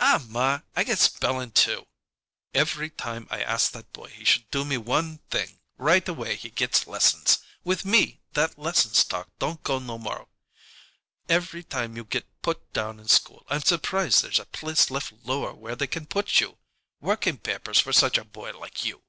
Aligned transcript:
"Aw, 0.00 0.18
ma, 0.28 0.62
I 0.74 0.82
got 0.82 0.98
spelling, 0.98 1.52
too." 1.52 1.86
"Every 2.52 2.90
time 2.90 3.28
I 3.30 3.40
ask 3.40 3.70
that 3.70 3.92
boy 3.92 4.08
he 4.08 4.24
should 4.24 4.50
do 4.50 4.64
me 4.64 4.76
one 4.76 5.18
thing, 5.30 5.60
right 5.78 6.08
away 6.08 6.34
he 6.34 6.50
gets 6.50 6.88
lessons! 6.88 7.38
With 7.62 7.84
me, 7.84 8.20
that 8.32 8.58
lessons 8.58 9.04
talk 9.04 9.28
don't 9.38 9.62
go 9.62 9.78
no 9.78 9.96
more. 9.96 10.26
Every 11.28 11.62
time 11.62 11.96
you 11.96 12.02
get 12.02 12.42
put 12.42 12.72
down 12.72 12.98
in 12.98 13.06
school, 13.06 13.46
I'm 13.48 13.62
surprised 13.62 14.22
there's 14.24 14.40
a 14.40 14.44
place 14.46 14.90
left 14.90 15.12
lower 15.22 15.54
where 15.54 15.76
they 15.76 15.86
can 15.86 16.04
put 16.06 16.40
you. 16.40 16.58
Working 17.00 17.38
papers 17.38 17.78
for 17.78 17.92
such 17.92 18.18
a 18.18 18.24
boy 18.24 18.50
like 18.58 18.84
you!" 18.84 19.04